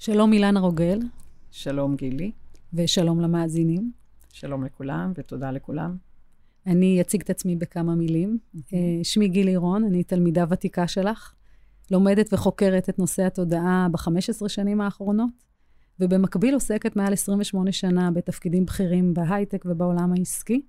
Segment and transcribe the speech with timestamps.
[0.00, 0.98] שלום אילנה רוגל.
[1.50, 2.32] שלום גילי.
[2.72, 3.92] ושלום למאזינים.
[4.32, 5.96] שלום לכולם ותודה לכולם.
[6.66, 8.38] אני אציג את עצמי בכמה מילים.
[8.56, 8.74] Mm-hmm.
[9.02, 11.34] שמי גילי רון, אני תלמידה ותיקה שלך,
[11.90, 15.44] לומדת וחוקרת את נושא התודעה ב-15 שנים האחרונות,
[16.00, 20.62] ובמקביל עוסקת מעל 28 שנה בתפקידים בכירים בהייטק ובעולם העסקי.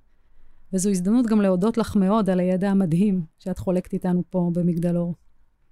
[0.73, 5.15] וזו הזדמנות גם להודות לך מאוד על הידע המדהים שאת חולקת איתנו פה במגדלור.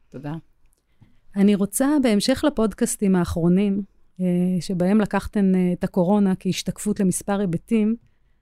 [0.10, 0.34] תודה.
[1.36, 3.82] אני רוצה, בהמשך לפודקאסטים האחרונים,
[4.22, 4.26] אה,
[4.60, 7.96] שבהם לקחתן אה, את הקורונה כהשתקפות למספר היבטים,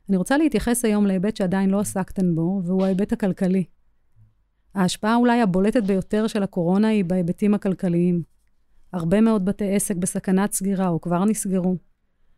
[0.10, 3.64] אני רוצה להתייחס היום להיבט שעדיין לא עסקתן בו, והוא ההיבט הכלכלי.
[4.76, 8.24] ההשפעה אולי הבולטת ביותר של הקורונה היא בהיבטים הכלכליים.
[8.94, 11.78] הרבה מאוד בתי עסק בסכנת סגירה או כבר נסגרו.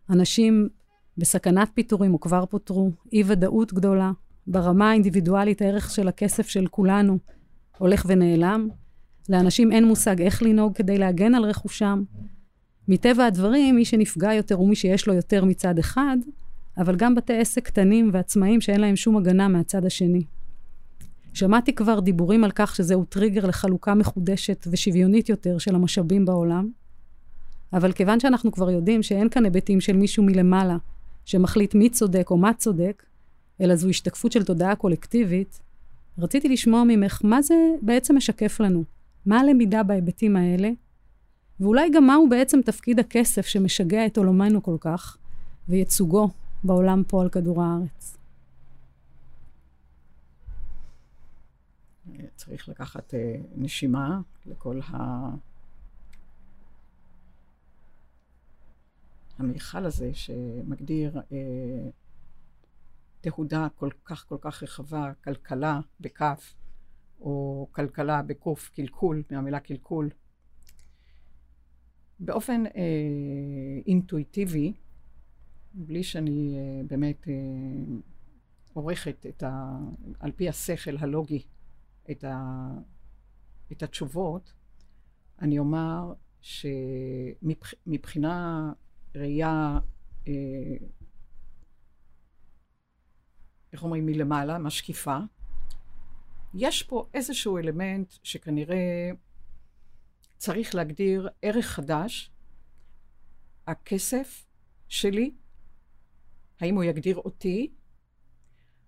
[0.09, 0.70] אנשים
[1.18, 2.91] בסכנת פיטורים או כבר פוטרו.
[3.13, 4.12] אי-ודאות גדולה.
[4.48, 7.18] ברמה האינדיבידואלית הערך של הכסף של כולנו
[7.77, 8.70] הולך ונעלם.
[9.30, 12.04] לאנשים אין מושג איך לנהוג כדי להגן על רכושם.
[12.88, 16.18] מטבע הדברים, מי שנפגע יותר הוא מי שיש לו יותר מצד אחד,
[16.77, 20.24] אבל גם בתי עסק קטנים ועצמאים שאין להם שום הגנה מהצד השני.
[21.34, 26.70] שמעתי כבר דיבורים על כך שזהו טריגר לחלוקה מחודשת ושוויונית יותר של המשאבים בעולם,
[27.73, 30.77] אבל כיוון שאנחנו כבר יודעים שאין כאן היבטים של מישהו מלמעלה
[31.26, 33.04] שמחליט מי צודק או מה צודק,
[33.62, 35.60] אלא זו השתקפות של תודעה קולקטיבית,
[36.20, 38.84] רציתי לשמוע ממך מה זה בעצם משקף לנו,
[39.27, 40.70] מה הלמידה בהיבטים האלה,
[41.59, 45.17] ואולי גם מהו בעצם תפקיד הכסף שמשגע את עולמנו כל כך,
[45.70, 46.29] וייצוגו
[46.63, 48.17] בעולם פה על כדור הארץ.
[52.35, 53.17] צריך לקחת uh,
[53.55, 54.98] נשימה לכל ה...
[59.39, 61.33] המיכל הזה שמגדיר uh,
[63.21, 66.53] תהודה כל כך כל כך רחבה, כלכלה בכף,
[67.19, 70.09] או כלכלה בקוף, קלקול, מהמילה קלקול.
[72.19, 72.69] באופן uh,
[73.88, 74.73] אינטואיטיבי,
[75.73, 77.29] בלי שאני uh, באמת uh,
[78.73, 79.78] עורכת את ה...
[80.19, 81.44] על פי השכל הלוגי
[82.11, 82.67] את, ה...
[83.72, 84.53] את התשובות,
[85.41, 86.13] אני אומר
[87.81, 88.72] שמבחינה
[89.16, 89.79] ראייה,
[90.28, 90.34] אה,
[93.73, 95.17] איך אומרים, מלמעלה, משקיפה,
[96.53, 99.09] יש פה איזשהו אלמנט שכנראה
[100.38, 102.31] צריך להגדיר ערך חדש,
[103.68, 104.46] הכסף
[104.88, 105.31] שלי,
[106.59, 107.72] האם הוא יגדיר אותי,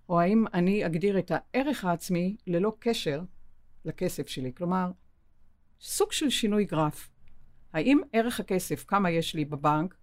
[0.10, 3.22] או האם אני אגדיר את הערך העצמי ללא קשר
[3.86, 4.52] לכסף שלי.
[4.54, 4.92] כלומר,
[5.82, 7.10] סוג של שינוי גרף.
[7.74, 9.96] האם ערך הכסף, כמה יש לי בבנק,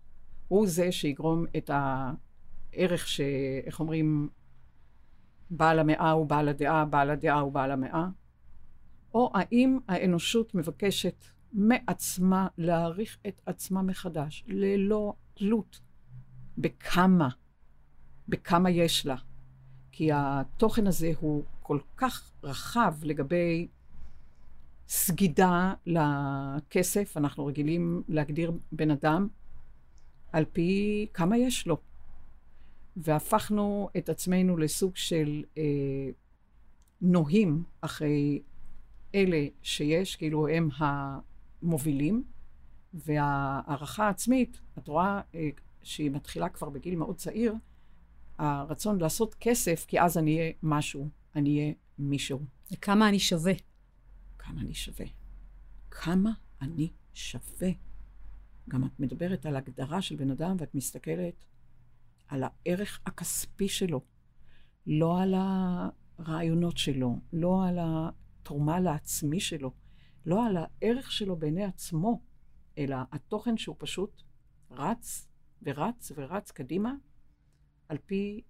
[0.48, 3.20] הוא זה שיגרום את הערך ש...
[3.66, 4.28] איך אומרים?
[5.50, 8.08] בעל המאה הוא בעל הדעה, בעל הדעה הוא בעל המאה?
[9.14, 15.80] או האם האנושות מבקשת מעצמה להעריך את עצמה מחדש, ללא תלות
[16.58, 17.28] בכמה,
[18.28, 19.16] בכמה יש לה.
[19.92, 23.68] כי התוכן הזה הוא כל כך רחב לגבי
[24.88, 27.16] סגידה לכסף.
[27.16, 29.28] אנחנו רגילים להגדיר בן אדם
[30.32, 31.80] על פי כמה יש לו.
[32.96, 35.62] והפכנו את עצמנו לסוג של אה,
[37.00, 38.42] נוהים אחרי
[39.14, 42.24] אלה שיש, כאילו הם המובילים,
[42.94, 45.48] והערכה העצמית, את רואה אה,
[45.82, 47.54] שהיא מתחילה כבר בגיל מאוד צעיר,
[48.38, 52.40] הרצון לעשות כסף, כי אז אני אהיה משהו, אני אהיה מישהו.
[52.72, 53.52] וכמה אני שווה.
[54.38, 55.06] כמה אני שווה.
[55.90, 56.30] כמה
[56.62, 57.70] אני שווה.
[58.68, 61.44] גם את מדברת על הגדרה של בן אדם ואת מסתכלת
[62.28, 64.00] על הערך הכספי שלו,
[64.86, 65.34] לא על
[66.18, 69.72] הרעיונות שלו, לא על התרומה לעצמי שלו,
[70.26, 72.22] לא על הערך שלו בעיני עצמו,
[72.78, 74.22] אלא התוכן שהוא פשוט
[74.70, 75.28] רץ
[75.62, 76.94] ורץ ורץ קדימה
[77.88, 78.42] על פי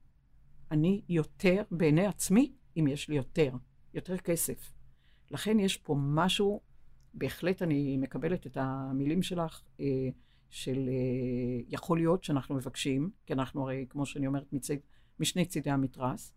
[0.71, 3.53] אני יותר בעיני עצמי, אם יש לי יותר,
[3.95, 4.73] יותר כסף.
[5.31, 6.61] לכן יש פה משהו,
[7.15, 10.09] בהחלט אני מקבלת את המילים שלך, אה,
[10.51, 14.75] של אה, יכול להיות שאנחנו מבקשים, כי אנחנו הרי, כמו שאני אומרת, מצד,
[15.21, 16.33] משני צידי המתרס,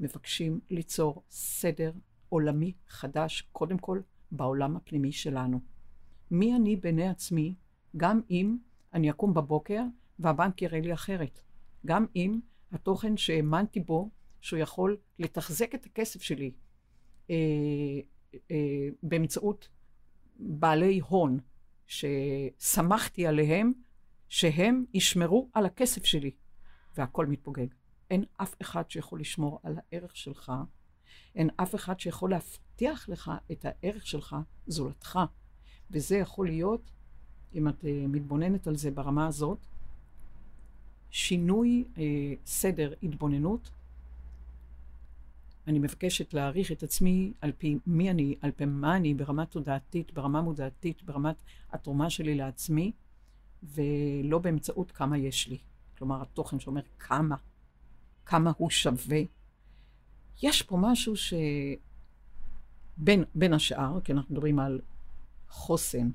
[0.00, 1.92] מבקשים ליצור סדר
[2.28, 4.00] עולמי חדש, קודם כל
[4.30, 5.60] בעולם הפנימי שלנו.
[6.30, 7.54] מי אני בעיני עצמי,
[7.96, 8.56] גם אם
[8.94, 9.82] אני אקום בבוקר
[10.18, 11.40] והבנק יראה לי אחרת.
[11.86, 12.40] גם אם
[12.72, 14.10] התוכן שהאמנתי בו,
[14.40, 16.50] שהוא יכול לתחזק את הכסף שלי
[17.30, 17.36] אה,
[18.50, 19.68] אה, באמצעות
[20.36, 21.38] בעלי הון,
[21.90, 23.72] שסמכתי עליהם,
[24.28, 26.30] שהם ישמרו על הכסף שלי,
[26.96, 27.66] והכל מתפוגג.
[28.10, 30.52] אין אף אחד שיכול לשמור על הערך שלך,
[31.34, 35.18] אין אף אחד שיכול להבטיח לך את הערך שלך, זולתך.
[35.90, 36.90] וזה יכול להיות
[37.54, 39.58] אם את אה, מתבוננת על זה ברמה הזאת,
[41.10, 43.70] שינוי אה, סדר התבוננות.
[45.70, 50.12] אני מבקשת להעריך את עצמי על פי מי אני, על פי מה אני, ברמה תודעתית,
[50.12, 52.92] ברמה מודעתית, ברמת התרומה שלי לעצמי,
[53.62, 55.58] ולא באמצעות כמה יש לי.
[55.98, 57.36] כלומר, התוכן שאומר כמה,
[58.26, 59.20] כמה הוא שווה.
[60.42, 61.34] יש פה משהו ש...
[62.96, 64.80] בין, בין השאר, כי אנחנו מדברים על
[65.48, 66.10] חוסן,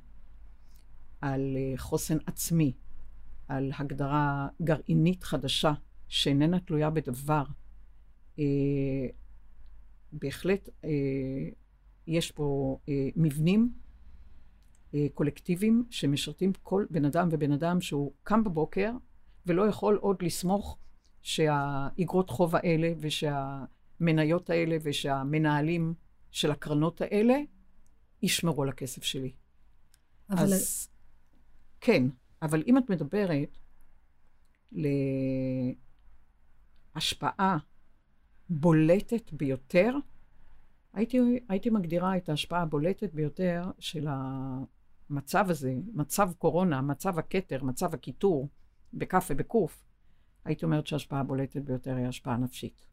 [1.22, 2.74] על uh, חוסן עצמי,
[3.48, 5.74] על הגדרה גרעינית חדשה
[6.08, 7.44] שאיננה תלויה בדבר.
[10.20, 10.88] בהחלט uh,
[12.08, 13.74] יש פה uh, מבנים
[14.92, 18.92] uh, קולקטיביים שמשרתים כל בן אדם ובן אדם שהוא קם בבוקר
[19.46, 20.78] ולא יכול עוד לסמוך
[21.22, 25.94] שהאגרות חוב האלה ושהמניות האלה ושהמנהלים
[26.32, 27.36] של הקרנות האלה
[28.22, 29.32] ישמרו על הכסף שלי.
[30.30, 30.44] אבל...
[30.44, 30.90] אז
[31.82, 32.04] כן,
[32.42, 33.58] אבל אם את מדברת
[36.96, 37.58] להשפעה
[38.50, 39.96] בולטת ביותר,
[40.94, 47.94] הייתי, הייתי מגדירה את ההשפעה הבולטת ביותר של המצב הזה, מצב קורונה, מצב הכתר, מצב
[47.94, 48.50] הקיטור,
[48.94, 49.86] בכף ובקוף,
[50.46, 52.86] הייתי אומרת שההשפעה הבולטת ביותר היא השפעה נפשית.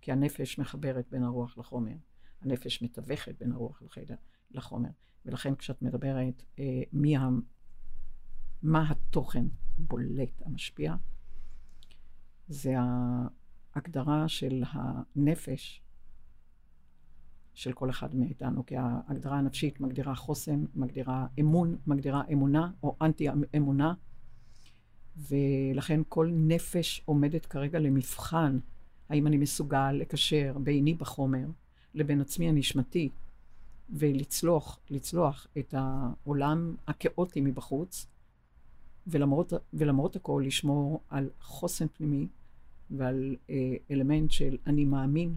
[0.00, 1.96] כי הנפש מחברת בין הרוח לחומר.
[2.40, 4.14] הנפש מתווכת בין הרוח לחדר,
[4.50, 4.88] לחומר.
[5.26, 7.28] ולכן כשאת מדברת אה, מי ה...
[8.62, 9.44] מה התוכן
[9.76, 10.94] הבולט, המשפיע,
[12.48, 12.74] זה
[13.74, 15.82] ההגדרה של הנפש
[17.54, 23.26] של כל אחד מאיתנו, כי ההגדרה הנפשית מגדירה חוסן, מגדירה אמון, מגדירה אמונה או אנטי
[23.56, 23.94] אמונה,
[25.16, 28.58] ולכן כל נפש עומדת כרגע למבחן
[29.08, 31.46] האם אני מסוגל לקשר ביני בחומר
[31.94, 33.08] לבין עצמי הנשמתי
[33.90, 38.06] ולצלוח, לצלוח את העולם הכאוטי מבחוץ,
[39.06, 42.28] ולמרות, ולמרות הכל לשמור על חוסן פנימי
[42.90, 45.36] ועל אה, אלמנט של אני מאמין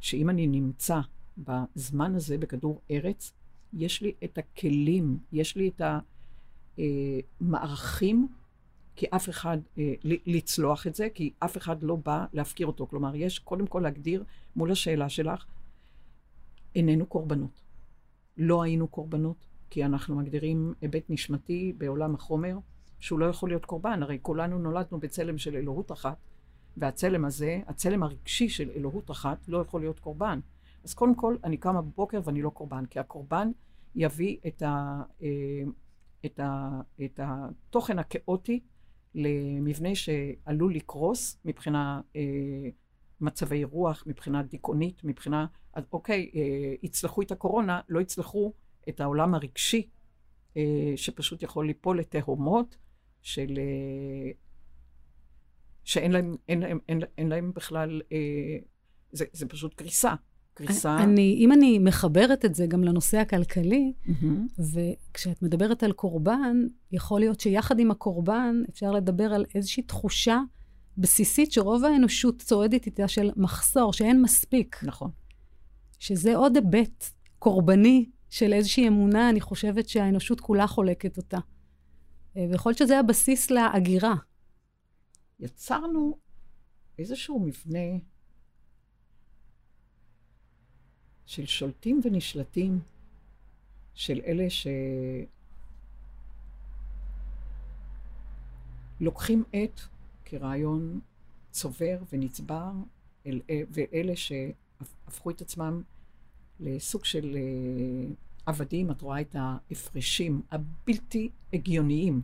[0.00, 1.00] שאם אני נמצא
[1.38, 3.32] בזמן הזה בכדור ארץ,
[3.72, 5.82] יש לי את הכלים, יש לי את
[7.40, 8.36] המערכים, אה,
[8.96, 12.86] כי אף אחד, אה, לצלוח את זה, כי אף אחד לא בא להפקיר אותו.
[12.86, 14.24] כלומר, יש קודם כל להגדיר
[14.56, 15.44] מול השאלה שלך,
[16.74, 17.62] איננו קורבנות.
[18.36, 22.58] לא היינו קורבנות, כי אנחנו מגדירים היבט נשמתי בעולם החומר,
[23.00, 24.02] שהוא לא יכול להיות קורבן.
[24.02, 26.16] הרי כולנו נולדנו בצלם של אלוהות אחת,
[26.76, 30.40] והצלם הזה, הצלם הרגשי של אלוהות אחת, לא יכול להיות קורבן.
[30.84, 33.50] אז קודם כל, אני קמה בבוקר ואני לא קורבן, כי הקורבן
[33.94, 35.28] יביא את, ה, אה,
[36.26, 38.60] את, ה, את התוכן הכאוטי
[39.14, 42.22] למבנה שעלול לקרוס מבחינה אה,
[43.20, 45.46] מצבי רוח, מבחינה דיכאונית, מבחינה,
[45.92, 48.52] אוקיי, אה, יצלחו את הקורונה, לא יצלחו
[48.88, 49.88] את העולם הרגשי,
[50.96, 52.76] שפשוט יכול ליפול לתהומות
[53.22, 53.58] של...
[55.82, 58.18] אה, שאין להם, אין להם, אין, אין להם בכלל, אה,
[59.12, 60.14] זה, זה פשוט קריסה.
[60.54, 61.02] קריסה.
[61.02, 64.62] אני, אם אני מחברת את זה גם לנושא הכלכלי, mm-hmm.
[64.72, 66.56] וכשאת מדברת על קורבן,
[66.92, 70.40] יכול להיות שיחד עם הקורבן אפשר לדבר על איזושהי תחושה
[70.98, 74.80] בסיסית שרוב האנושות צועדת איתה של מחסור, שאין מספיק.
[74.82, 75.10] נכון.
[75.98, 81.38] שזה עוד היבט קורבני של איזושהי אמונה, אני חושבת שהאנושות כולה חולקת אותה.
[82.36, 84.14] אה, ויכול להיות שזה הבסיס להגירה.
[85.42, 86.18] יצרנו
[86.98, 87.98] איזשהו מבנה
[91.26, 92.80] של שולטים ונשלטים,
[93.94, 94.46] של אלה
[99.00, 99.80] שלוקחים את
[100.24, 101.00] כרעיון
[101.50, 102.72] צובר ונצבר,
[103.26, 105.82] אל, ואלה שהפכו את עצמם
[106.60, 108.12] לסוג של אה,
[108.46, 112.22] עבדים, את רואה את ההפרשים הבלתי הגיוניים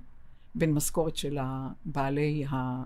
[0.54, 1.38] בין משכורת של
[1.84, 2.82] בעלי, ה...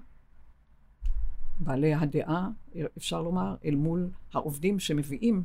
[1.58, 2.48] בעלי הדעה,
[2.96, 5.42] אפשר לומר, אל מול העובדים שמביאים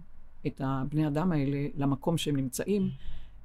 [0.48, 2.90] את הבני אדם האלה למקום שהם נמצאים,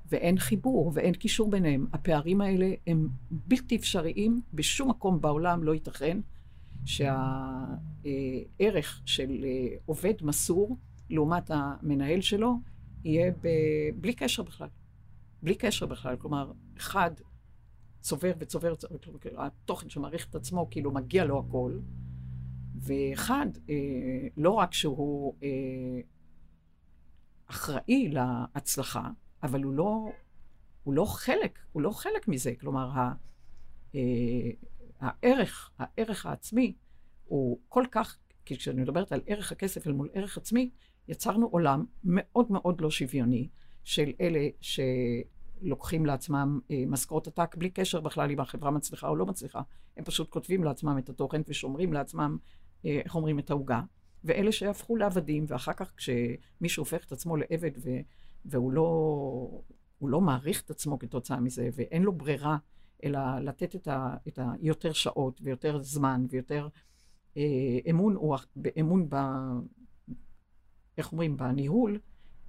[0.09, 1.87] ואין חיבור ואין קישור ביניהם.
[1.93, 6.19] הפערים האלה הם בלתי אפשריים, בשום מקום בעולם לא ייתכן
[6.85, 8.13] שהערך
[9.05, 10.77] של אה, עובד מסור
[11.11, 12.55] לעומת המנהל שלו
[13.05, 13.49] יהיה ב...
[14.01, 14.69] בלי קשר בכלל.
[15.43, 16.17] בלי קשר בכלל.
[16.17, 17.11] כלומר, אחד
[18.01, 18.75] צובר וצובר,
[19.37, 21.79] התוכן שמעריך את עצמו, כאילו מגיע לו הכל,
[22.83, 23.75] ואחד, אה,
[24.37, 26.01] לא רק שהוא אה,
[27.47, 29.11] אחראי להצלחה,
[29.43, 30.13] אבל הוא לא,
[30.83, 32.53] הוא לא חלק, הוא לא חלק מזה.
[32.61, 33.13] כלומר, ה,
[33.95, 34.01] אה,
[35.01, 36.75] הערך, הערך העצמי
[37.25, 40.71] הוא כל כך, כשאני מדברת על ערך הכסף אל מול ערך עצמי,
[41.09, 43.49] יצרנו עולם מאוד מאוד לא שוויוני
[43.85, 44.49] של אלה
[45.63, 49.61] לוקחים לעצמם אה, משכורות עתק בלי קשר בכלל אם החברה מצליחה או לא מצליחה.
[49.97, 52.39] הם פשוט כותבים לעצמם את התוכן ושומרים לעצמם,
[52.85, 53.81] איך אומרים, את העוגה.
[54.25, 57.91] ואלה שהפכו לעבדים, ואחר כך כשמישהו הופך את עצמו לעבד ו,
[58.45, 59.63] והוא לא,
[60.03, 62.57] לא מעריך את עצמו כתוצאה מזה, ואין לו ברירה
[63.05, 66.69] אלא לתת את, ה, את היותר שעות ויותר זמן ויותר
[67.37, 68.37] אה, אמון, או,
[68.81, 69.17] אמון ב...
[70.99, 71.37] איך אומרים?
[71.37, 71.99] בניהול,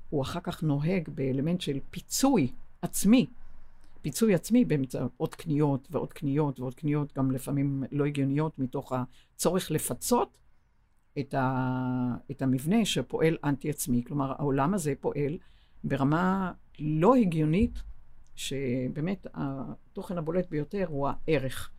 [0.09, 3.27] הוא אחר כך נוהג באלמנט של פיצוי עצמי.
[4.03, 10.37] פיצוי עצמי באמצעות קניות ועוד קניות ועוד קניות, גם לפעמים לא הגיוניות, מתוך הצורך לפצות
[11.19, 14.03] את, ה, את המבנה שפועל אנטי-עצמי.
[14.03, 15.37] כלומר, העולם הזה פועל
[15.83, 17.83] ברמה לא הגיונית,
[18.35, 21.71] שבאמת התוכן הבולט ביותר הוא הערך.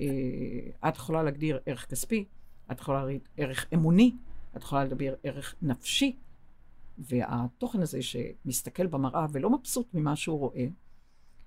[0.00, 2.24] אה, את יכולה להגדיר ערך כספי,
[2.72, 4.12] את יכולה להגיד ערך אמוני,
[4.56, 6.16] את יכולה לדבר ערך נפשי,
[6.98, 10.66] והתוכן הזה שמסתכל במראה ולא מבסוט ממה שהוא רואה,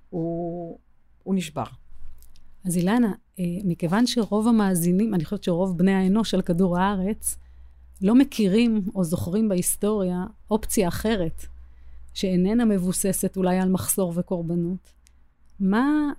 [0.09, 0.79] הוא,
[1.23, 1.63] הוא נשבר.
[2.65, 7.37] אז אילנה, אה, מכיוון שרוב המאזינים, אני חושבת שרוב בני האנוש על כדור הארץ,
[8.01, 11.45] לא מכירים או זוכרים בהיסטוריה אופציה אחרת,
[12.13, 14.93] שאיננה מבוססת אולי על מחסור וקורבנות.
[15.59, 16.11] מה,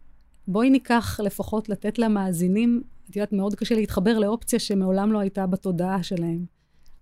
[0.49, 6.03] בואי ניקח לפחות לתת למאזינים, את יודעת, מאוד קשה להתחבר לאופציה שמעולם לא הייתה בתודעה
[6.03, 6.45] שלהם.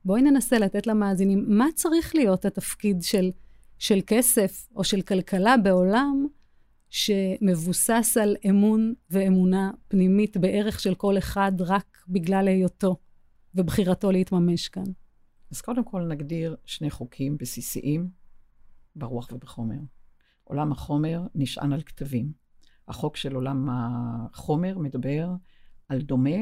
[0.04, 3.30] בואי ננסה לתת למאזינים, מה צריך להיות התפקיד של,
[3.78, 6.26] של כסף או של כלכלה בעולם
[6.90, 12.96] שמבוסס על אמון ואמונה פנימית בערך של כל אחד רק בגלל היותו
[13.54, 14.84] ובחירתו להתממש כאן?
[15.50, 18.10] אז קודם כל נגדיר שני חוקים בסיסיים
[18.96, 19.78] ברוח ובחומר.
[20.44, 22.32] עולם החומר נשען על כתבים.
[22.88, 25.30] החוק של עולם החומר מדבר
[25.88, 26.38] על דומה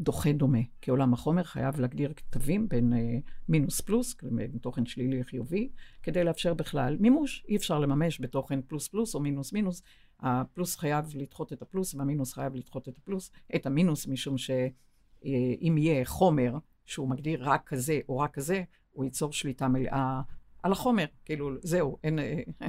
[0.00, 3.18] דוחה דומה, כי עולם החומר חייב להגדיר כתבים בין אה,
[3.48, 5.68] מינוס פלוס, בין תוכן שלילי לחיובי,
[6.02, 7.44] כדי לאפשר בכלל מימוש.
[7.48, 9.82] אי אפשר לממש בתוכן פלוס פלוס או מינוס מינוס.
[10.20, 15.82] הפלוס חייב לדחות את הפלוס והמינוס חייב לדחות את הפלוס, את המינוס, משום שאם אה,
[15.82, 16.54] יהיה חומר
[16.86, 20.20] שהוא מגדיר רק כזה או רק כזה, הוא ייצור שליטה מלאה
[20.62, 21.04] על החומר.
[21.24, 22.42] כאילו, זהו, אין, אה,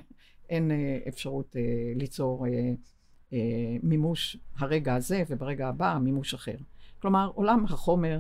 [0.50, 0.72] אין
[1.08, 2.74] אפשרות אה, ליצור אה,
[3.34, 6.56] אה, מימוש הרגע הזה, וברגע הבא מימוש אחר.
[7.04, 8.20] כלומר, עולם החומר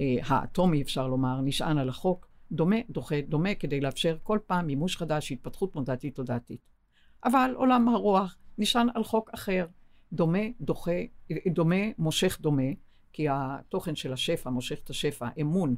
[0.00, 4.96] אה, האטומי, אפשר לומר, נשען על החוק, דומה, דוחה, דומה, כדי לאפשר כל פעם מימוש
[4.96, 6.60] חדש, התפתחות מודעתית תודעתית.
[7.24, 9.66] אבל עולם הרוח נשען על חוק אחר,
[10.12, 11.00] דומה, דוחה,
[11.52, 12.62] דומה, מושך דומה,
[13.12, 15.76] כי התוכן של השפע מושך את השפע, אמון,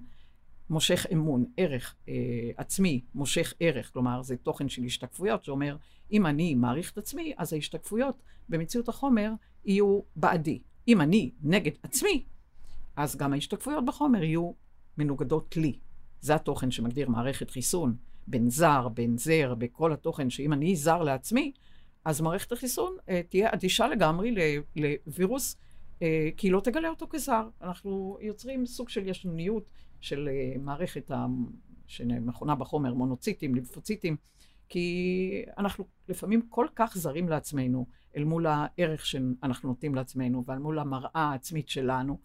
[0.71, 2.15] מושך אמון, ערך אה,
[2.57, 5.77] עצמי, מושך ערך, כלומר זה תוכן של השתקפויות שאומר,
[6.13, 9.33] אם אני מעריך את עצמי, אז ההשתקפויות במציאות החומר
[9.65, 10.59] יהיו בעדי.
[10.89, 12.25] אם אני נגד עצמי,
[13.01, 14.53] אז גם ההשתקפויות בחומר יהיו
[14.99, 15.79] מנוגדות לי.
[16.21, 21.53] זה התוכן שמגדיר מערכת חיסון, בין זר, בין זר, בכל התוכן, שאם אני זר לעצמי,
[22.05, 24.35] אז מערכת החיסון אה, תהיה אדישה לגמרי
[24.77, 25.57] לווירוס,
[26.03, 27.49] אה, כי היא לא תגלה אותו כזר.
[27.63, 31.11] אנחנו יוצרים סוג של ישנוניות של אה, מערכת
[31.87, 34.17] שמכונה בחומר מונוציטים, לימפוציטים,
[34.69, 40.79] כי אנחנו לפעמים כל כך זרים לעצמנו אל מול הערך שאנחנו נותנים לעצמנו ואל מול
[40.79, 42.19] המראה העצמית שלנו,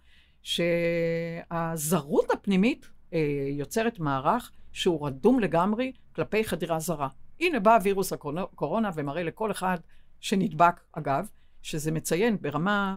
[0.45, 7.07] שהזרות הפנימית אה, יוצרת מערך שהוא רדום לגמרי כלפי חדירה זרה.
[7.39, 9.77] הנה בא וירוס הקורונה ומראה לכל אחד
[10.19, 11.27] שנדבק, אגב,
[11.61, 12.95] שזה מציין ברמה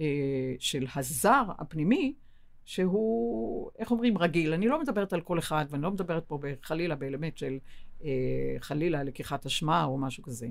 [0.00, 0.06] אה,
[0.58, 2.14] של הזר הפנימי,
[2.64, 4.52] שהוא, איך אומרים, רגיל.
[4.52, 7.58] אני לא מדברת על כל אחד, ואני לא מדברת פה חלילה באלמנט של
[8.04, 8.10] אה,
[8.58, 10.48] חלילה לקיחת אשמה או משהו כזה.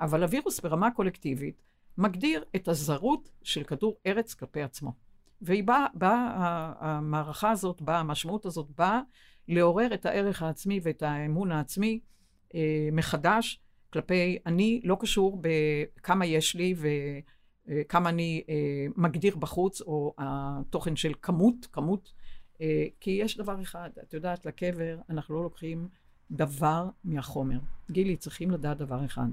[0.00, 1.62] אבל הווירוס ברמה קולקטיבית
[1.98, 5.07] מגדיר את הזרות של כדור ארץ כלפי עצמו.
[5.40, 9.00] והיא באה, באה, המערכה הזאת באה, המשמעות הזאת באה
[9.48, 12.00] לעורר את הערך העצמי ואת האמון העצמי
[12.54, 13.60] אה, מחדש
[13.92, 16.74] כלפי אני לא קשור בכמה יש לי
[17.68, 22.12] וכמה אני אה, מגדיר בחוץ, או התוכן של כמות, כמות,
[22.60, 25.88] אה, כי יש דבר אחד, את יודעת, לקבר אנחנו לא לוקחים
[26.30, 27.58] דבר מהחומר.
[27.90, 29.28] גילי, צריכים לדעת דבר אחד.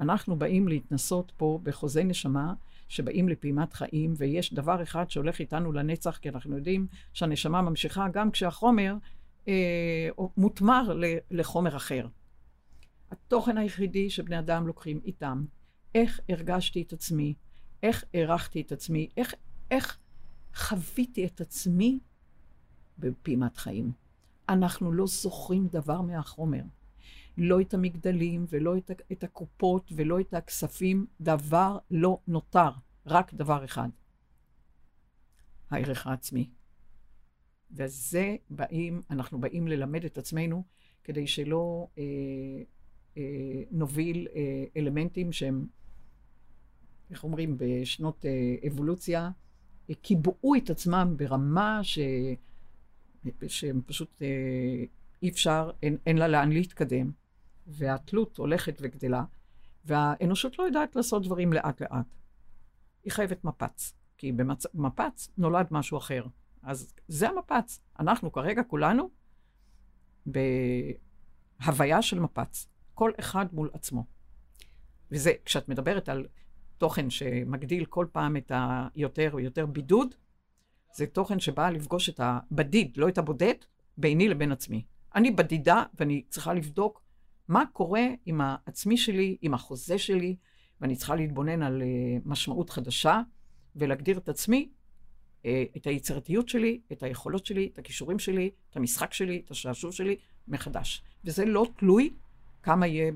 [0.00, 2.54] אנחנו באים להתנסות פה בחוזה נשמה
[2.88, 8.30] שבאים לפעימת חיים, ויש דבר אחד שהולך איתנו לנצח, כי אנחנו יודעים שהנשמה ממשיכה גם
[8.30, 8.94] כשהחומר
[9.48, 12.06] אה, מותמר לחומר אחר.
[13.10, 15.44] התוכן היחידי שבני אדם לוקחים איתם,
[15.94, 17.34] איך הרגשתי את עצמי,
[17.82, 19.34] איך הערכתי את עצמי, איך,
[19.70, 19.98] איך
[20.54, 21.98] חוויתי את עצמי
[22.98, 23.92] בפעימת חיים.
[24.48, 26.62] אנחנו לא זוכרים דבר מהחומר.
[27.38, 32.70] לא את המגדלים ולא את, את הקופות ולא את הכספים, דבר לא נותר,
[33.06, 33.88] רק דבר אחד,
[35.70, 36.50] הערך העצמי.
[37.70, 40.64] וזה באים, אנחנו באים ללמד את עצמנו
[41.04, 42.02] כדי שלא אה,
[43.16, 45.66] אה, נוביל אה, אלמנטים שהם,
[47.10, 49.30] איך אומרים, בשנות אה, אבולוציה,
[49.90, 51.98] אה, קיבעו את עצמם ברמה ש...
[53.46, 54.84] שהם פשוט אה,
[55.22, 57.10] אי אפשר, אין, אין לה לאן להתקדם,
[57.68, 59.24] והתלות הולכת וגדלה,
[59.84, 62.06] והאנושות לא יודעת לעשות דברים לאט-לאט.
[63.04, 66.26] היא חייבת מפץ, כי במפץ נולד משהו אחר.
[66.62, 67.80] אז זה המפץ.
[67.98, 69.10] אנחנו כרגע כולנו
[70.26, 74.06] בהוויה של מפץ, כל אחד מול עצמו.
[75.10, 76.26] וזה, כשאת מדברת על
[76.78, 80.14] תוכן שמגדיל כל פעם את היותר ויותר בידוד,
[80.96, 83.54] זה תוכן שבא לפגוש את הבדיד, לא את הבודד,
[83.96, 84.84] ביני לבין עצמי.
[85.14, 87.02] אני בדידה ואני צריכה לבדוק
[87.48, 90.36] מה קורה עם העצמי שלי, עם החוזה שלי,
[90.80, 93.20] ואני צריכה להתבונן על uh, משמעות חדשה
[93.76, 94.68] ולהגדיר את עצמי,
[95.42, 99.92] uh, את היצירתיות שלי, את היכולות שלי, את הכישורים שלי, את המשחק שלי, את השעשוע
[99.92, 100.16] שלי,
[100.48, 101.02] מחדש.
[101.24, 102.10] וזה לא תלוי
[102.62, 103.12] כמה יהיה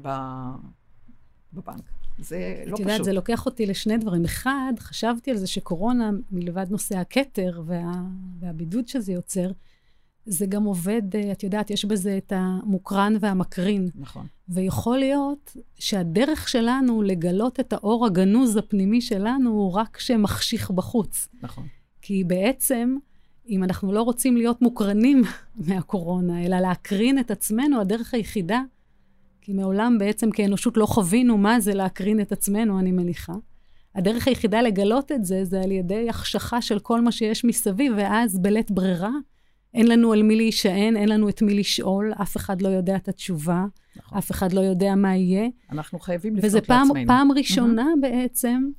[1.52, 1.84] בבנק.
[2.18, 2.86] זה לא פשוט.
[2.86, 4.24] את יודעת, זה לוקח אותי לשני דברים.
[4.24, 7.92] אחד, חשבתי על זה שקורונה, מלבד נושא הכתר וה,
[8.40, 9.50] והבידוד שזה יוצר,
[10.26, 13.88] זה גם עובד, אה, את יודעת, יש בזה את המוקרן והמקרין.
[13.94, 14.26] נכון.
[14.48, 21.28] ויכול להיות שהדרך שלנו לגלות את האור הגנוז הפנימי שלנו הוא רק שמחשיך בחוץ.
[21.42, 21.66] נכון.
[22.02, 22.96] כי בעצם,
[23.48, 25.22] אם אנחנו לא רוצים להיות מוקרנים
[25.68, 28.62] מהקורונה, אלא להקרין את עצמנו, הדרך היחידה,
[29.40, 33.32] כי מעולם בעצם כאנושות לא חווינו מה זה להקרין את עצמנו, אני מניחה.
[33.94, 38.38] הדרך היחידה לגלות את זה, זה על ידי החשכה של כל מה שיש מסביב, ואז
[38.38, 39.10] בלית ברירה,
[39.74, 43.08] אין לנו על מי להישען, אין לנו את מי לשאול, אף אחד לא יודע את
[43.08, 43.64] התשובה,
[43.96, 44.18] נכון.
[44.18, 45.48] אף אחד לא יודע מה יהיה.
[45.70, 46.92] אנחנו חייבים לפנות לעצמנו.
[46.92, 48.00] וזה פעם, ראשונה mm-hmm.
[48.00, 48.70] בעצם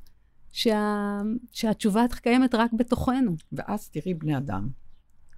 [0.52, 1.20] שה,
[1.52, 3.36] שהתשובה קיימת רק בתוכנו.
[3.52, 4.68] ואז תראי בני אדם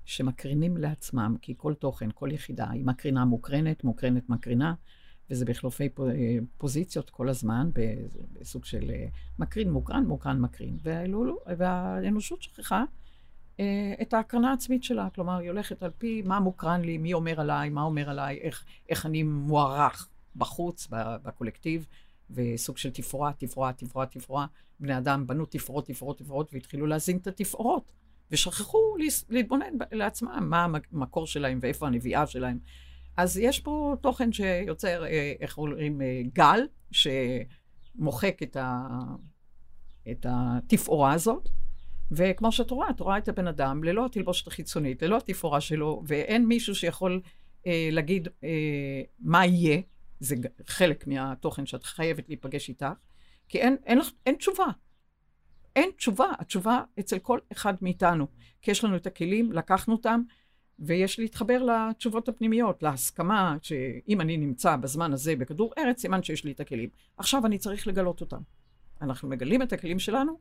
[0.05, 4.75] שמקרינים לעצמם, כי כל תוכן, כל יחידה, היא מקרינה מוקרנת, מוקרנת מקרינה,
[5.31, 5.89] וזה בחילופי
[6.59, 7.71] פוזיציות כל הזמן,
[8.33, 9.07] בסוג של אה,
[9.39, 10.79] מקרין, מוקרן, מוקרן, מקרין.
[11.59, 12.85] והאנושות שכחה אה,
[14.03, 15.09] את ההקרנה העצמית שלה.
[15.15, 18.65] כלומר, היא הולכת על פי מה מוקרן לי, מי אומר עליי, מה אומר עליי, איך,
[18.89, 20.89] איך אני מוערך בחוץ,
[21.23, 21.87] בקולקטיב,
[22.31, 24.47] וסוג של תפאורה, תפאורה, תפאורה, תפאורה.
[24.81, 27.93] בני אדם בנו תפאורות, תפאורות, תפאורות, והתחילו להזין את התפאורות.
[28.31, 28.79] ושכחו
[29.29, 32.59] להתבונן לעצמם, מה המקור שלהם ואיפה הנביאה שלהם.
[33.17, 38.89] אז יש פה תוכן שיוצר, אה, איך אומרים, אה, גל, שמוחק את, ה,
[40.11, 41.49] את התפאורה הזאת.
[42.11, 46.47] וכמו שאת רואה, את רואה את הבן אדם ללא התלבושת החיצונית, ללא התפאורה שלו, ואין
[46.47, 47.21] מישהו שיכול
[47.67, 49.81] אה, להגיד אה, מה יהיה,
[50.21, 52.87] זה חלק מהתוכן שאת חייבת להיפגש איתך,
[53.49, 54.67] כי אין, אין, לך, אין תשובה.
[55.77, 58.27] אין תשובה, התשובה אצל כל אחד מאיתנו.
[58.63, 60.23] כי יש לנו את הכלים, לקחנו אותם,
[60.79, 66.53] ויש להתחבר לתשובות הפנימיות, להסכמה שאם אני נמצא בזמן הזה בכדור ארץ, סימן שיש לי
[66.53, 66.89] את הכלים.
[67.17, 68.41] עכשיו אני צריך לגלות אותם.
[69.03, 70.39] אנחנו מגלים את הכלים שלנו,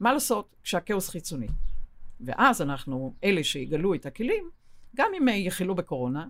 [0.00, 1.46] מה לעשות כשהכאוס חיצוני.
[2.20, 4.50] ואז אנחנו, אלה שיגלו את הכלים,
[4.96, 6.26] גם אם יחלו בקורונה,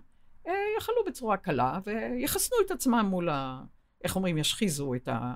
[0.47, 3.63] אה, יחלו בצורה קלה ויחסנו את עצמם מול ה...
[4.03, 5.35] איך אומרים, ישחיזו את, ה,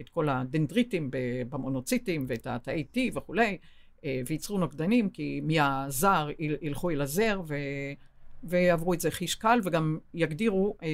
[0.00, 1.10] את כל הדנדריטים
[1.48, 3.58] במונוציטים ואת התאי T וכולי,
[4.04, 7.54] אה, וייצרו נוגדנים, כי מהזר ילכו אל הזר ו...
[8.46, 10.88] ויעברו את זה חיש קל, וגם יגדירו אה,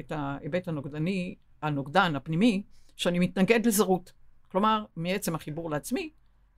[0.00, 2.62] את ההיבט הנוגדני, הנוגדן הפנימי,
[2.96, 4.12] שאני מתנגד לזרות.
[4.48, 6.10] כלומר, מעצם החיבור לעצמי,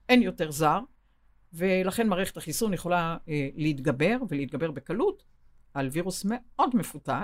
[0.09, 0.79] אין יותר זר,
[1.53, 5.23] ולכן מערכת החיסון יכולה אה, להתגבר, ולהתגבר בקלות,
[5.73, 7.23] על וירוס מאוד מפותל,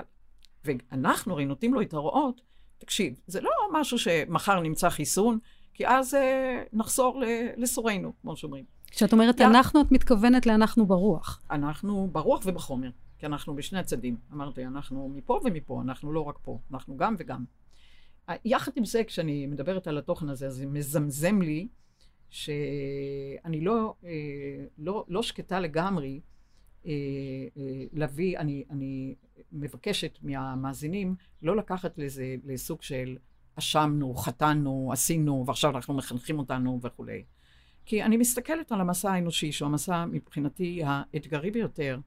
[0.64, 2.40] ואנחנו הרי נותנים לו את ההוראות,
[2.78, 5.38] תקשיב, זה לא משהו שמחר נמצא חיסון,
[5.74, 7.22] כי אז אה, נחזור
[7.56, 8.64] לסורנו, כמו שאומרים.
[8.90, 9.46] כשאת אומרת יא...
[9.46, 11.42] אנחנו, את מתכוונת לאנחנו ברוח.
[11.50, 14.16] אנחנו ברוח ובחומר, כי אנחנו בשני הצדדים.
[14.32, 17.44] אמרתי, אנחנו מפה ומפה, אנחנו לא רק פה, אנחנו גם וגם.
[18.44, 21.68] יחד עם זה, כשאני מדברת על התוכן הזה, זה מזמזם לי
[22.30, 24.10] שאני לא, אה,
[24.78, 26.20] לא, לא שקטה לגמרי
[26.86, 26.92] אה,
[27.56, 29.14] אה, להביא, אני, אני
[29.52, 33.16] מבקשת מהמאזינים לא לקחת לזה לסוג של
[33.58, 37.24] אשמנו, חטאנו, עשינו, ועכשיו אנחנו מחנכים אותנו וכולי.
[37.86, 41.98] כי אני מסתכלת על המסע האנושי, שהוא המסע מבחינתי האתגרי ביותר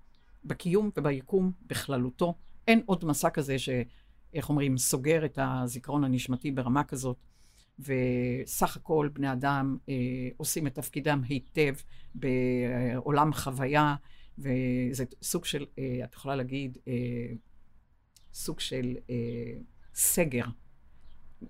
[0.46, 2.34] בקיום וביקום בכללותו.
[2.68, 3.70] אין עוד מסע כזה ש...
[4.34, 7.18] איך אומרים, סוגר את הזיכרון הנשמתי ברמה כזאת,
[7.80, 9.96] וסך הכל בני אדם אה,
[10.38, 11.74] עושים את תפקידם היטב
[12.16, 13.96] בעולם חוויה,
[14.38, 16.94] וזה סוג של, אה, את יכולה להגיד, אה,
[18.34, 19.16] סוג של אה,
[19.96, 20.46] סגר.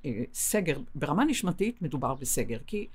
[0.05, 2.87] אה, סגר, ברמה נשמתית מדובר בסגר, כי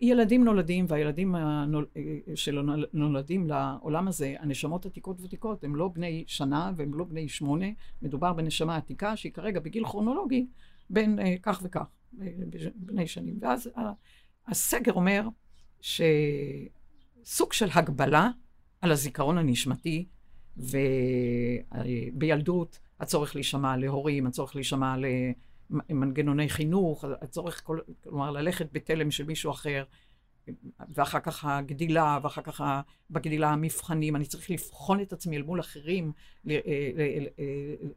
[0.00, 1.86] ילדים נולדים, והילדים הנול...
[1.96, 2.02] אה,
[2.34, 7.66] שנולדים לעולם הזה, הנשמות עתיקות ותיקות, הם לא בני שנה והם לא בני שמונה,
[8.02, 10.46] מדובר בנשמה עתיקה שהיא כרגע בגיל כרונולוגי
[10.90, 11.86] בין uh, כך וכך,
[12.74, 13.38] בני שנים.
[13.40, 13.70] ואז
[14.46, 15.28] הסגר אומר
[15.80, 18.30] שסוג של הגבלה
[18.80, 20.06] על הזיכרון הנשמתי,
[21.76, 24.94] ובילדות הצורך להישמע להורים, הצורך להישמע
[25.90, 27.62] למנגנוני חינוך, הצורך,
[28.02, 29.84] כלומר, ללכת בתלם של מישהו אחר,
[30.94, 32.60] ואחר כך הגדילה, ואחר כך
[33.10, 34.16] בגדילה המבחנים.
[34.16, 36.12] אני צריך לבחון את עצמי אל מול אחרים,
[36.50, 36.58] אה,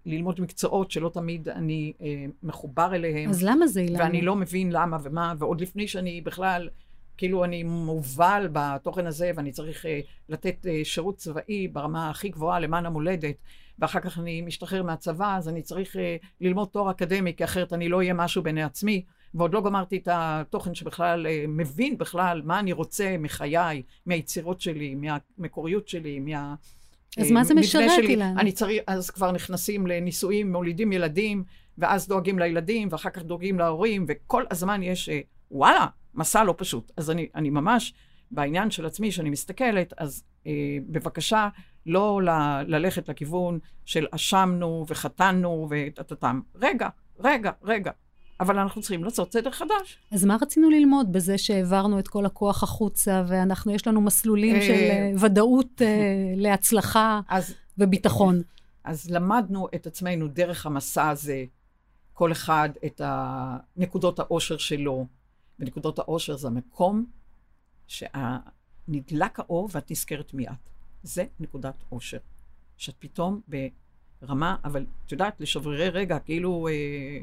[0.06, 3.30] ללמוד מקצועות שלא תמיד אני אה, מחובר אליהם.
[3.30, 4.00] אז למה זה, אילן?
[4.00, 6.70] ואני לא מבין למה ומה, ועוד לפני שאני בכלל...
[7.18, 9.86] כאילו אני מובל בתוכן הזה ואני צריך
[10.30, 13.36] לתת שירות צבאי ברמה הכי גבוהה למען המולדת,
[13.80, 16.00] ואחר כך אני משתחרר מהצבא, אז אני צריך uh,
[16.42, 19.06] ללמוד תואר אקדמי, כי אחרת אני לא אהיה משהו בעיני עצמי.
[19.34, 24.96] ועוד לא גמרתי את התוכן שבכלל uh, מבין בכלל מה אני רוצה מחיי, מהיצירות שלי,
[24.96, 26.56] מהמקוריות שלי, מה...
[27.18, 28.38] אז מה זה משרת, אילן?
[28.38, 31.44] אני צריך, אז כבר נכנסים לנישואים, מולידים ילדים,
[31.78, 35.10] ואז דואגים לילדים, ואחר כך דואגים להורים, וכל הזמן יש,
[35.52, 36.92] וואלה, מסע לא פשוט.
[36.98, 37.94] אז אני, אני ממש,
[38.32, 40.52] בעניין של עצמי, שאני מסתכלת, אז אה,
[40.90, 41.50] בבקשה,
[41.86, 46.42] לא ל- ללכת לכיוון של אשמנו וחטאנו וטטטם.
[46.56, 47.92] רגע, רגע, רגע.
[48.40, 49.98] אבל אנחנו צריכים לעשות סדר חדש.
[50.12, 54.62] אז מה רצינו ללמוד בזה שהעברנו את כל הכוח החוצה, ואנחנו, יש לנו מסלולים אה,
[54.62, 55.88] של אה, ודאות אה,
[56.46, 58.42] להצלחה אז, וביטחון?
[58.84, 61.44] אז למדנו את עצמנו דרך המסע הזה,
[62.13, 63.02] כל אחד את
[63.78, 65.06] נקודות האושר שלו,
[65.60, 67.06] ונקודות האושר זה המקום
[67.88, 70.52] שנדלק האור ואת נזכרת מיד.
[71.04, 72.17] זה נקודת אושר.
[72.78, 73.41] שאת פתאום
[74.21, 77.19] ברמה, אבל את יודעת, לשברירי רגע, כאילו אה,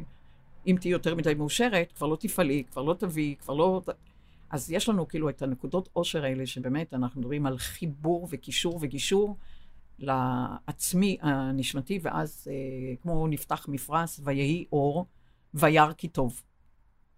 [0.67, 3.83] אם תהיי יותר מדי מאושרת, כבר לא תפעלי, כבר לא תביאי, כבר לא...
[4.51, 9.37] אז יש לנו כאילו את הנקודות אושר האלה, שבאמת אנחנו מדברים על חיבור וקישור וגישור
[9.99, 15.07] לעצמי הנשמתי, ואז אה, כמו נפתח מפרש, ויהי אור,
[15.55, 16.43] וירא כי טוב.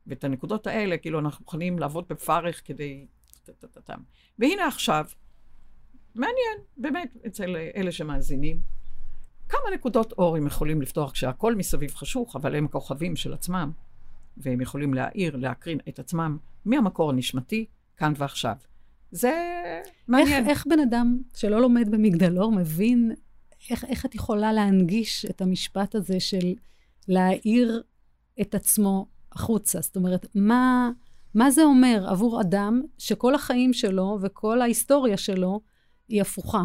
[0.06, 3.06] ואת הנקודות האלה, כאילו, אנחנו מוכנים לעבוד בפרך כדי...
[4.38, 5.04] והנה עכשיו,
[6.14, 8.60] מעניין, באמת, אצל אלה שמאזינים,
[9.48, 13.72] כמה נקודות אור הם יכולים לפתוח כשהכול מסביב חשוך, אבל הם הכוכבים של עצמם,
[14.36, 18.56] והם יכולים להאיר, להקרין את עצמם מהמקור הנשמתי, כאן ועכשיו.
[19.10, 19.32] זה
[20.08, 20.42] מעניין.
[20.42, 23.12] איך, איך בן אדם שלא לומד במגדלור מבין,
[23.70, 26.54] איך, איך את יכולה להנגיש את המשפט הזה של
[27.08, 27.82] להאיר
[28.40, 29.80] את עצמו החוצה.
[29.80, 30.90] זאת אומרת, מה,
[31.36, 35.60] מה זה אומר עבור אדם שכל החיים שלו וכל ההיסטוריה שלו
[36.08, 36.64] היא הפוכה?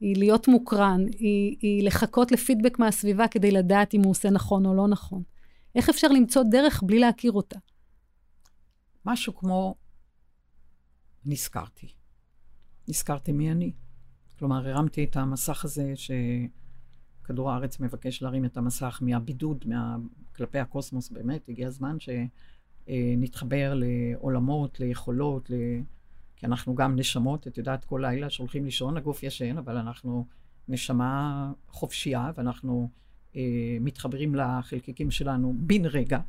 [0.00, 4.74] היא להיות מוקרן, היא, היא לחכות לפידבק מהסביבה כדי לדעת אם הוא עושה נכון או
[4.74, 5.22] לא נכון.
[5.74, 7.58] איך אפשר למצוא דרך בלי להכיר אותה?
[9.06, 9.74] משהו כמו
[11.24, 11.92] נזכרתי.
[12.88, 13.72] נזכרתי מי אני.
[14.38, 19.96] כלומר, הרמתי את המסך הזה שכדור הארץ מבקש להרים את המסך מהבידוד, מה...
[20.36, 21.96] כלפי הקוסמוס, באמת, הגיע הזמן
[22.86, 25.54] שנתחבר לעולמות, ליכולות, ל...
[26.36, 30.26] כי אנחנו גם נשמות, את יודעת, כל לילה שהולכים לישון, הגוף ישן, אבל אנחנו
[30.68, 32.88] נשמה חופשייה, ואנחנו
[33.36, 33.40] אה,
[33.80, 36.20] מתחברים לחלקיקים שלנו בן רגע,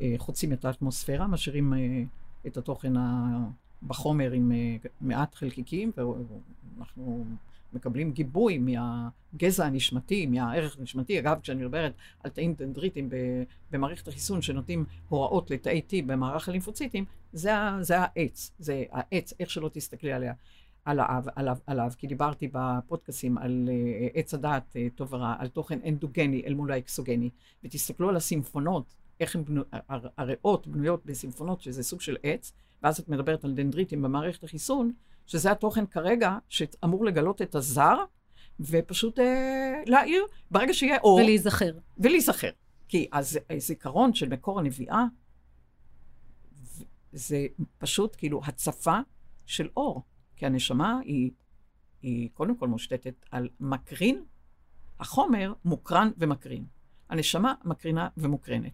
[0.00, 2.02] אה, חוצים את האטמוספירה, משאירים אה,
[2.46, 3.38] את התוכן ה...
[3.82, 7.24] בחומר עם אה, מעט חלקיקים, ואנחנו
[7.72, 11.18] מקבלים גיבוי מהגזע הנשמתי, מהערך הנשמתי.
[11.18, 13.08] אגב, כשאני מדברת על תאים דנדריטים
[13.70, 17.50] במערכת החיסון שנותנים הוראות לתאי T במערך הלימפוציטים, זה,
[17.80, 20.32] זה העץ, זה העץ, איך שלא תסתכלי עליה.
[20.84, 25.78] עליו, עליו, עליו, כי דיברתי בפודקאסים על uh, עץ הדעת, uh, טוב ורע, על תוכן
[25.88, 27.30] אנדוגני אל מול האקסוגני,
[27.64, 29.62] ותסתכלו על הסימפונות, איך הן בנו,
[30.18, 34.92] הריאות בנויות בסימפונות, שזה סוג של עץ, ואז את מדברת על דנדריטים במערכת החיסון,
[35.26, 37.96] שזה התוכן כרגע שאמור לגלות את הזר,
[38.60, 41.16] ופשוט אה, להעיר ברגע שיהיה אור.
[41.16, 41.72] ולהיזכר.
[41.98, 42.50] ולהיזכר.
[42.88, 43.08] כי
[43.50, 45.04] הזיכרון של מקור הנביאה,
[47.12, 47.46] זה
[47.78, 48.98] פשוט כאילו הצפה
[49.46, 50.02] של אור.
[50.36, 51.30] כי הנשמה היא,
[52.02, 54.24] היא קודם כל מושתתת על מקרין,
[55.00, 56.64] החומר מוקרן ומקרין.
[57.08, 58.72] הנשמה מקרינה ומוקרנת.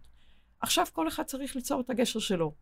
[0.60, 2.54] עכשיו כל אחד צריך ליצור את הגשר שלו.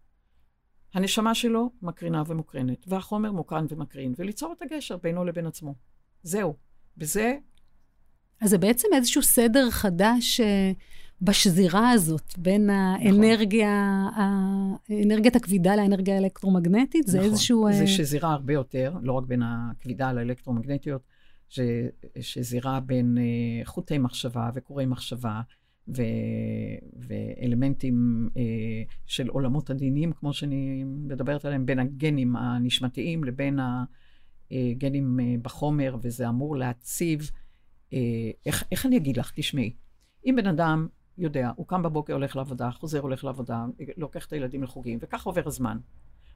[0.95, 5.75] הנשמה שלו מקרינה ומוקרנת, והחומר מוקרן ומקרין, וליצור את הגשר בינו לבין עצמו.
[6.23, 6.55] זהו.
[6.97, 7.37] בזה...
[8.41, 10.45] אז זה בעצם איזשהו סדר חדש uh,
[11.23, 13.07] בשזירה הזאת, בין נכון.
[13.07, 17.09] האנרגיה, האנרגיית הכבידה לאנרגיה האלקטרומגנטית?
[17.09, 17.21] נכון.
[17.21, 17.67] זה איזשהו...
[17.73, 17.87] זה uh...
[17.87, 21.03] שזירה הרבה יותר, לא רק בין הכבידה לאלקטרומגנטיות,
[21.55, 21.89] זה
[22.21, 25.41] שזירה בין uh, חוטי מחשבה וקורי מחשבה,
[25.89, 26.03] ו,
[26.97, 28.43] ואלמנטים אה,
[29.07, 33.59] של עולמות הדיניים, כמו שאני מדברת עליהם, בין הגנים הנשמתיים לבין
[34.51, 37.31] הגנים אה, בחומר, וזה אמור להציב,
[37.93, 37.99] אה,
[38.47, 39.33] איך, איך אני אגיד לך?
[39.35, 39.75] תשמעי,
[40.27, 40.89] אם בן אדם
[41.19, 43.65] יודע, הוא קם בבוקר, הולך לעבודה, חוזר, הולך לעבודה,
[43.97, 45.79] לוקח את הילדים לחוגים, וכך עובר הזמן.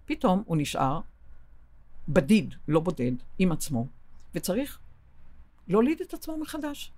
[0.05, 1.01] פתאום הוא נשאר
[2.09, 3.87] בדיד, לא בודד, עם עצמו,
[4.35, 4.81] וצריך
[5.69, 6.93] להוליד את עצמו מחדש.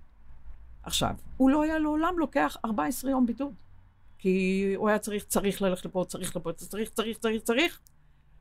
[0.87, 3.53] עכשיו, הוא לא היה לעולם לוקח 14 יום בידוד.
[4.17, 7.79] כי הוא היה צריך, צריך ללכת לפה, צריך לפה, צריך, צריך, צריך, צריך.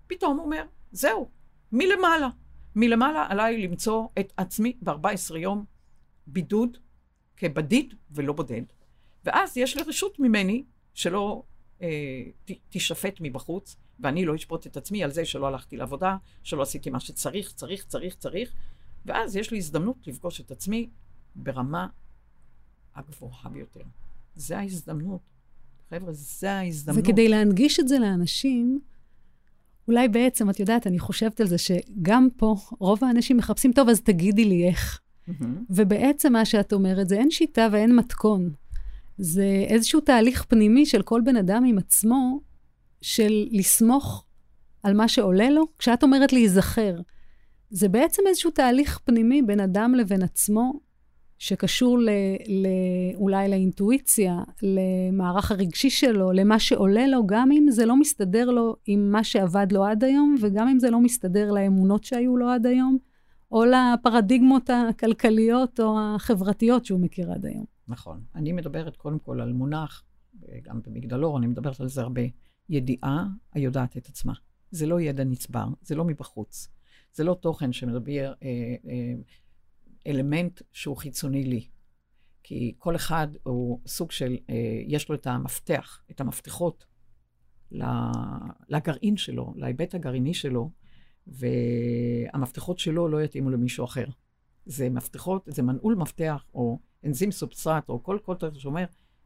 [0.06, 1.28] פתאום הוא אומר, זהו,
[1.72, 2.28] מלמעלה.
[2.76, 5.64] מלמעלה עליי למצוא את עצמי ב-14 יום
[6.26, 6.78] בידוד
[7.36, 8.62] כבדיד ולא בודד.
[9.24, 11.42] ואז יש לי רשות ממני שלא
[11.82, 16.62] אה, ת, תשפט מבחוץ, ואני לא אשפוט את עצמי על זה שלא הלכתי לעבודה, שלא
[16.62, 18.52] עשיתי מה שצריך, צריך, צריך, צריך,
[19.06, 20.90] ואז יש לי הזדמנות לפגוש את עצמי
[21.34, 21.86] ברמה
[22.96, 23.80] הגבוהה ביותר.
[24.36, 25.20] זה ההזדמנות.
[25.90, 27.02] חבר'ה, זה ההזדמנות.
[27.04, 28.80] וכדי להנגיש את זה לאנשים,
[29.88, 34.00] אולי בעצם, את יודעת, אני חושבת על זה שגם פה, רוב האנשים מחפשים, טוב, אז
[34.00, 35.00] תגידי לי איך.
[35.28, 35.44] Mm-hmm.
[35.70, 38.50] ובעצם מה שאת אומרת זה אין שיטה ואין מתכון.
[39.18, 42.40] זה איזשהו תהליך פנימי של כל בן אדם עם עצמו,
[43.02, 44.24] של לסמוך
[44.82, 45.66] על מה שעולה לו.
[45.78, 47.00] כשאת אומרת להיזכר,
[47.70, 50.80] זה בעצם איזשהו תהליך פנימי בין אדם לבין עצמו,
[51.38, 52.08] שקשור ל,
[52.48, 52.66] ל,
[53.14, 59.12] אולי לאינטואיציה, למערך הרגשי שלו, למה שעולה לו, גם אם זה לא מסתדר לו עם
[59.12, 62.98] מה שעבד לו עד היום, וגם אם זה לא מסתדר לאמונות שהיו לו עד היום,
[63.52, 67.64] או לפרדיגמות הכלכליות או החברתיות שהוא מכיר עד היום.
[67.88, 68.20] נכון.
[68.34, 70.02] אני מדברת קודם כל על מונח,
[70.62, 72.22] גם במגדלור, אני מדברת על זה הרבה,
[72.68, 74.32] ידיעה היודעת את עצמה.
[74.70, 76.68] זה לא ידע נצבר, זה לא מבחוץ.
[77.12, 78.48] זה לא תוכן שמדבר אה,
[78.88, 79.14] אה,
[80.06, 81.66] אלמנט שהוא חיצוני לי.
[82.42, 86.86] כי כל אחד הוא סוג של, אה, יש לו את המפתח, את המפתחות
[88.68, 90.70] לגרעין שלו, להיבט הגרעיני שלו,
[91.26, 94.06] והמפתחות שלו לא יתאימו למישהו אחר.
[94.66, 98.84] זה מפתחות, זה מנעול מפתח, או אנזים סובסטרט, או כל קוטר שאומר,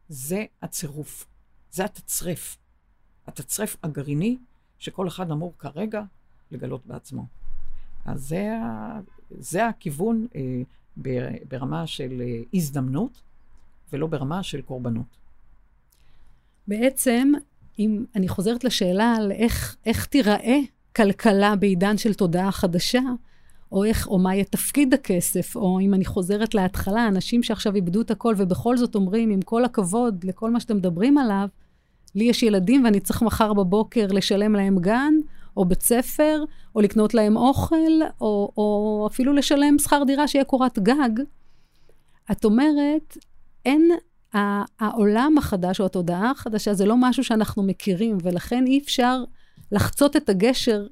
[0.09, 1.27] זה הצירוף,
[1.71, 2.59] זה התצרף.
[3.27, 4.38] התצרף הגרעיני
[4.79, 6.03] שכל אחד אמור כרגע
[6.51, 7.27] לגלות בעצמו.
[8.05, 8.49] אז זה,
[9.38, 10.62] זה הכיוון אה,
[11.49, 13.21] ברמה של אה, הזדמנות,
[13.93, 15.21] ולא ברמה של קורבנות.
[16.69, 17.33] בעצם,
[17.79, 20.59] אם אני חוזרת לשאלה על איך, איך תיראה
[20.97, 23.01] כלכלה בעידן של תודעה חדשה,
[23.73, 28.01] או איך, או מה יהיה תפקיד הכסף, או אם אני חוזרת להתחלה, אנשים שעכשיו איבדו
[28.01, 31.49] את הכל ובכל זאת אומרים, עם כל הכבוד לכל מה שאתם מדברים עליו,
[32.14, 35.14] לי יש ילדים ואני צריך מחר בבוקר לשלם להם גן,
[35.61, 36.44] או בית ספר,
[36.75, 41.11] או לקנות להם אוכל, או, או אפילו לשלם שכר דירה שיהיה קורת גג.
[42.33, 43.16] את אומרת,
[43.64, 43.90] אין,
[44.81, 49.25] העולם החדש או התודעה החדשה זה לא משהו שאנחנו מכירים, ולכן אי אפשר
[49.73, 50.87] לחצות את הגשר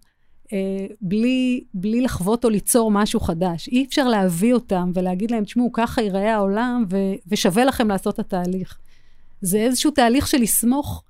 [0.53, 3.69] אה, בלי, בלי לחוות או ליצור משהו חדש.
[3.69, 8.19] אי אפשר להביא אותם ולהגיד להם, תשמעו, ככה ייראה העולם, ו, ושווה לכם לעשות את
[8.19, 8.79] התהליך.
[9.41, 11.03] זה איזשהו תהליך של לסמוך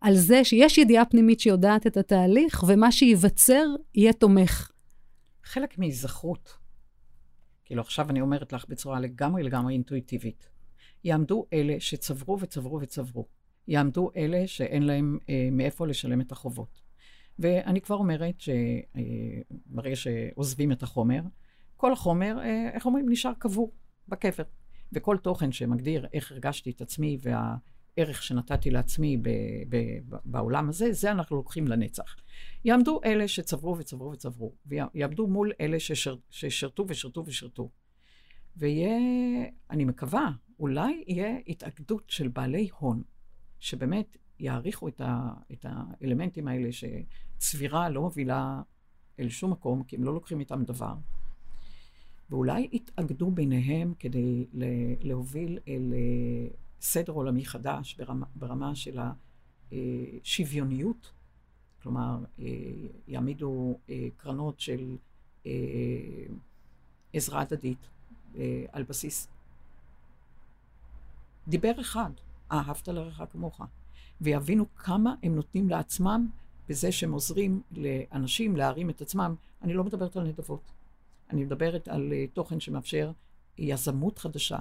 [0.00, 4.70] על זה שיש ידיעה פנימית שיודעת את התהליך, ומה שייווצר יהיה תומך.
[5.44, 6.56] חלק מהיזכרות,
[7.64, 10.48] כאילו עכשיו אני אומרת לך בצורה לגמרי לגמרי אינטואיטיבית,
[11.04, 13.26] יעמדו אלה שצברו וצברו וצברו.
[13.68, 16.82] יעמדו אלה שאין להם אה, מאיפה לשלם את החובות.
[17.38, 21.20] ואני כבר אומרת שברגע אה, שעוזבים את החומר,
[21.76, 23.72] כל החומר, אה, איך אומרים, נשאר קבור
[24.08, 24.44] בקבר.
[24.92, 27.56] וכל תוכן שמגדיר איך הרגשתי את עצמי וה...
[27.98, 29.28] הערך שנתתי לעצמי ב,
[29.68, 29.76] ב,
[30.08, 32.16] ב, בעולם הזה, זה אנחנו לוקחים לנצח.
[32.64, 37.70] יעמדו אלה שצברו וצברו וצברו, ויעמדו מול אלה ששר, ששרתו ושרתו ושרתו.
[38.56, 38.98] ויהיה,
[39.70, 43.02] אני מקווה, אולי יהיה התאגדות של בעלי הון,
[43.60, 48.62] שבאמת יעריכו את, ה, את האלמנטים האלה שצבירה לא מובילה
[49.20, 50.94] אל שום מקום, כי הם לא לוקחים איתם דבר.
[52.30, 54.46] ואולי יתאגדו ביניהם כדי
[55.00, 55.92] להוביל אל
[56.80, 58.98] סדר עולמי חדש ברמה, ברמה של
[59.72, 61.12] השוויוניות,
[61.82, 62.44] כלומר, אה,
[63.08, 64.96] יעמידו אה, קרנות של
[65.46, 65.52] אה,
[67.12, 67.88] עזרה הדדית
[68.72, 69.28] על בסיס
[71.48, 72.10] דיבר אחד,
[72.52, 73.60] אהבת לרעך כמוך,
[74.20, 76.28] ויבינו כמה הם נותנים לעצמם
[76.68, 79.34] בזה שהם עוזרים לאנשים להרים את עצמם.
[79.62, 80.72] אני לא מדברת על נדבות,
[81.30, 83.12] אני מדברת על תוכן שמאפשר
[83.58, 84.58] יזמות חדשה,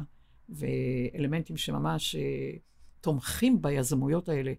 [0.50, 2.52] ואלמנטים שממש אה,
[3.02, 4.54] תומכים ביזמויות האלה.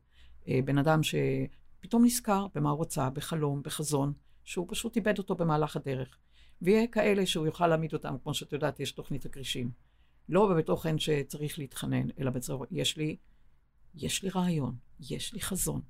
[0.48, 4.12] אה, בן אדם שפתאום נזכר במה הוא רצה, בחלום, בחזון,
[4.44, 6.18] שהוא פשוט איבד אותו במהלך הדרך.
[6.62, 9.70] ויהיה כאלה שהוא יוכל להעמיד אותם, כמו שאת יודעת, יש תוכנית הכרישים.
[10.29, 13.16] לא בתוכן שצריך להתחנן, אלא בצורה, יש לי,
[13.94, 15.81] יש לי רעיון, יש לי חזון.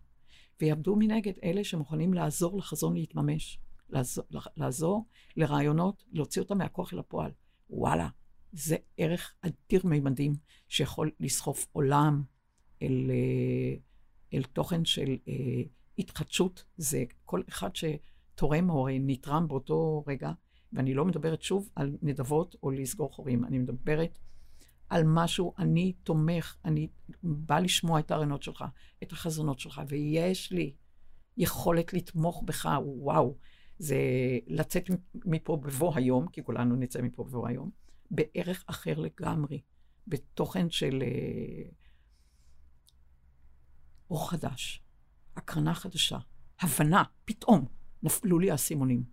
[0.61, 3.59] ויעמדו מנגד אלה שמוכנים לעזור לחזון להתממש,
[3.89, 4.25] לעזור,
[4.57, 5.07] לעזור
[5.37, 7.31] לרעיונות, להוציא אותם מהכוח אל הפועל.
[7.71, 8.09] וואלה,
[8.53, 10.33] זה ערך אדיר מימדים
[10.69, 12.23] שיכול לסחוף עולם
[12.83, 13.77] אל, אה,
[14.35, 15.63] אל תוכן של אה,
[15.99, 16.65] התחדשות.
[16.77, 20.33] זה כל אחד שתורם או נתרם באותו רגע,
[20.73, 24.19] ואני לא מדברת שוב על נדבות או לסגור חורים, אני מדברת
[24.89, 26.89] על משהו, אני תומך, אני
[27.23, 28.65] בא לשמוע את הרעיונות שלך,
[29.03, 30.75] את החזונות שלך, ויש לי
[31.37, 33.37] יכולת לתמוך בך, וואו,
[33.79, 33.99] זה
[34.47, 34.91] לצאת
[35.25, 37.71] מפה בבוא היום, כי כולנו נצא מפה בבוא היום,
[38.11, 39.61] בערך אחר לגמרי,
[40.07, 41.71] בתוכן של אה,
[44.11, 44.83] אור חדש,
[45.37, 46.19] הקרנה חדשה,
[46.61, 47.67] הבנה, פתאום
[48.03, 49.05] נפלו לי האסימונים.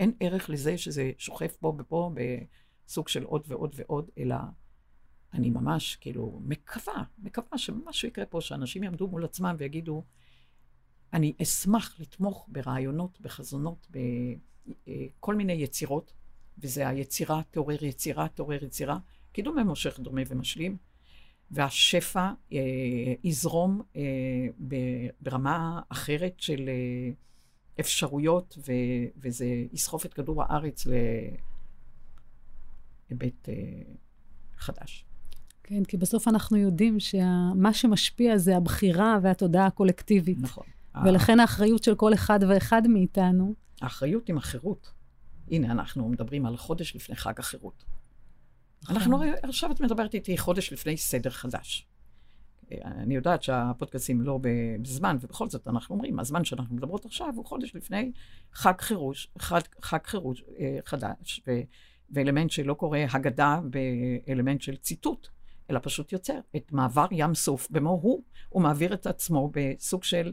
[0.00, 4.36] אין ערך לזה שזה שוכף פה ופה בסוג של עוד ועוד ועוד, אלא
[5.34, 10.04] אני ממש כאילו מקווה, מקווה שמשהו יקרה פה, שאנשים יעמדו מול עצמם ויגידו,
[11.12, 16.12] אני אשמח לתמוך ברעיונות, בחזונות, בכל אה, מיני יצירות,
[16.58, 18.98] וזה היצירה תעורר יצירה, תעורר יצירה,
[19.32, 20.76] קידום ממושך, דומה ומשלים,
[21.50, 22.58] והשפע אה,
[23.24, 24.02] יזרום אה,
[25.20, 27.10] ברמה אחרת של אה,
[27.80, 28.72] אפשרויות, ו,
[29.16, 30.86] וזה יסחוף את כדור הארץ
[33.10, 33.54] להיבט אה,
[34.56, 35.04] חדש.
[35.62, 40.38] כן, כי בסוף אנחנו יודעים שמה שמשפיע זה הבחירה והתודעה הקולקטיבית.
[40.40, 40.64] נכון.
[41.04, 43.54] ולכן האחריות של כל אחד ואחד מאיתנו...
[43.82, 44.92] האחריות עם החירות.
[45.50, 47.84] הנה, אנחנו מדברים על חודש לפני חג החירות.
[48.82, 48.96] נכון.
[48.96, 51.86] אנחנו, עכשיו את מדברת איתי חודש לפני סדר חדש.
[52.84, 54.38] אני יודעת שהפודקאסים לא
[54.82, 58.12] בזמן, ובכל זאת אנחנו אומרים, הזמן שאנחנו מדברות עכשיו הוא חודש לפני
[58.52, 61.52] חג חירוש, חג, חג חירוש אה, חדש, ו,
[62.10, 65.28] ואלמנט שלא קורא הגדה באלמנט של ציטוט,
[65.70, 70.32] אלא פשוט יוצר את מעבר ים סוף במו הוא, הוא מעביר את עצמו בסוג של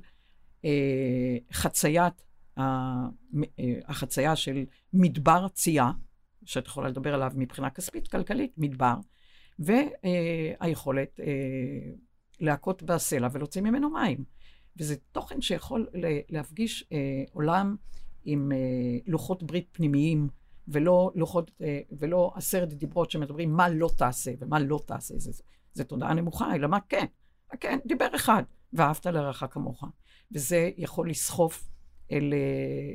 [0.66, 2.24] אה, חציית,
[3.86, 5.92] החצייה של מדבר צייה,
[6.46, 8.96] שאת יכולה לדבר עליו מבחינה כספית, כלכלית, מדבר,
[9.60, 11.26] והיכולת אה,
[12.40, 14.24] להכות בסלע ולהוציא ממנו מים.
[14.78, 15.88] וזה תוכן שיכול
[16.30, 17.76] להפגיש אה, עולם
[18.24, 18.58] עם אה,
[19.08, 20.28] לוחות ברית פנימיים,
[20.68, 25.14] ולא לוחות, אה, ולא עשרת דיברות שמדברים מה לא תעשה ומה לא תעשה.
[25.18, 25.44] זה, זה,
[25.74, 27.06] זה תודעה נמוכה, אלא מה כן.
[27.60, 28.44] כן, דיבר אחד,
[28.74, 29.84] ואהבת לרעך כמוך.
[30.32, 31.70] וזה יכול לסחוף
[32.12, 32.94] אל אה,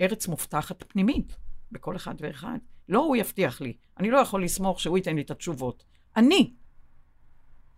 [0.00, 1.36] ארץ מובטחת פנימית
[1.72, 2.58] בכל אחד ואחד.
[2.88, 5.84] לא הוא יבטיח לי, אני לא יכול לסמוך שהוא ייתן לי את התשובות.
[6.16, 6.54] אני,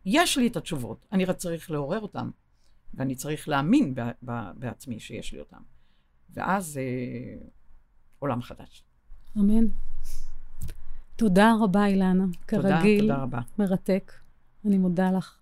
[0.05, 2.31] יש לי את התשובות, אני רק צריך לעורר אותן,
[2.95, 5.61] ואני צריך להאמין ב- ב- בעצמי שיש לי אותן.
[6.31, 7.47] ואז אה,
[8.19, 8.85] עולם חדש.
[9.39, 9.67] אמן.
[11.17, 12.25] תודה רבה, אילנה.
[12.47, 13.41] תודה, כרגיל, תודה רבה.
[13.59, 14.13] מרתק.
[14.65, 15.40] אני מודה לך.